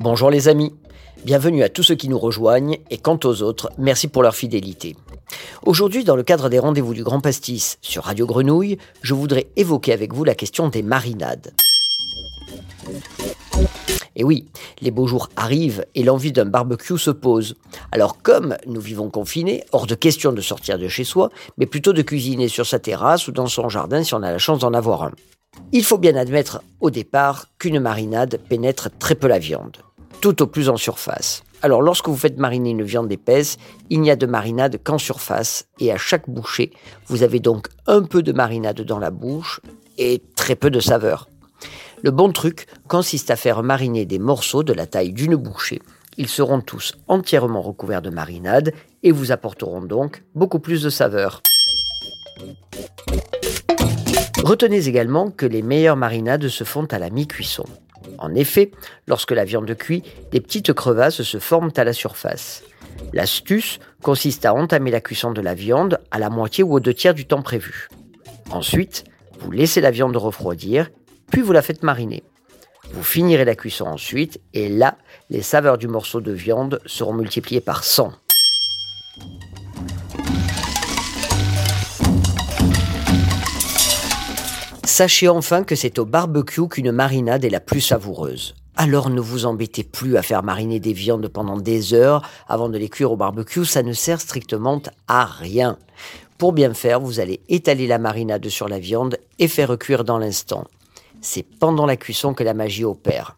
[0.00, 0.72] Bonjour les amis,
[1.24, 4.96] bienvenue à tous ceux qui nous rejoignent et quant aux autres, merci pour leur fidélité.
[5.62, 9.92] Aujourd'hui, dans le cadre des rendez-vous du Grand Pastis sur Radio Grenouille, je voudrais évoquer
[9.92, 11.52] avec vous la question des marinades.
[14.16, 14.48] Et oui,
[14.80, 17.56] les beaux jours arrivent et l'envie d'un barbecue se pose.
[17.92, 21.92] Alors comme nous vivons confinés, hors de question de sortir de chez soi, mais plutôt
[21.92, 24.74] de cuisiner sur sa terrasse ou dans son jardin si on a la chance d'en
[24.74, 25.12] avoir un.
[25.72, 29.76] Il faut bien admettre au départ qu'une marinade pénètre très peu la viande
[30.20, 31.42] tout au plus en surface.
[31.62, 33.56] Alors lorsque vous faites mariner une viande épaisse,
[33.90, 36.70] il n'y a de marinade qu'en surface et à chaque bouchée,
[37.06, 39.60] vous avez donc un peu de marinade dans la bouche
[39.96, 41.28] et très peu de saveur.
[42.02, 45.82] Le bon truc consiste à faire mariner des morceaux de la taille d'une bouchée.
[46.16, 51.42] Ils seront tous entièrement recouverts de marinade et vous apporteront donc beaucoup plus de saveur.
[54.44, 57.64] Retenez également que les meilleures marinades se font à la mi-cuisson.
[58.18, 58.70] En effet,
[59.06, 62.62] lorsque la viande cuit, des petites crevasses se forment à la surface.
[63.12, 66.94] L'astuce consiste à entamer la cuisson de la viande à la moitié ou aux deux
[66.94, 67.88] tiers du temps prévu.
[68.50, 69.04] Ensuite,
[69.40, 70.90] vous laissez la viande refroidir,
[71.30, 72.22] puis vous la faites mariner.
[72.92, 74.96] Vous finirez la cuisson ensuite, et là,
[75.30, 78.12] les saveurs du morceau de viande seront multipliées par 100.
[84.98, 88.56] Sachez enfin que c'est au barbecue qu'une marinade est la plus savoureuse.
[88.74, 92.78] Alors ne vous embêtez plus à faire mariner des viandes pendant des heures avant de
[92.78, 95.78] les cuire au barbecue, ça ne sert strictement à rien.
[96.36, 100.18] Pour bien faire, vous allez étaler la marinade sur la viande et faire cuire dans
[100.18, 100.66] l'instant.
[101.20, 103.36] C'est pendant la cuisson que la magie opère.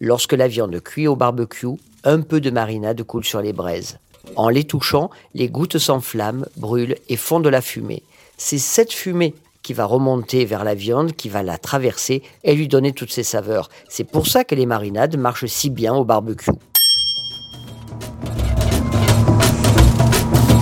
[0.00, 3.98] Lorsque la viande cuit au barbecue, un peu de marinade coule sur les braises.
[4.36, 8.02] En les touchant, les gouttes s'enflamment, brûlent et font de la fumée.
[8.36, 12.68] C'est cette fumée qui va remonter vers la viande, qui va la traverser et lui
[12.68, 13.68] donner toutes ses saveurs.
[13.88, 16.50] C'est pour ça que les marinades marchent si bien au barbecue.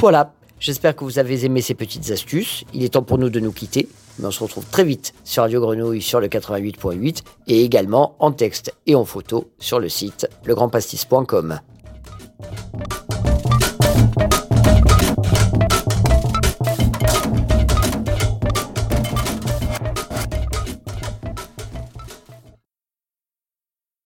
[0.00, 2.64] Voilà, j'espère que vous avez aimé ces petites astuces.
[2.74, 3.88] Il est temps pour nous de nous quitter,
[4.18, 8.32] mais on se retrouve très vite sur Radio Grenouille sur le 88.8 et également en
[8.32, 11.60] texte et en photo sur le site legrandpastis.com.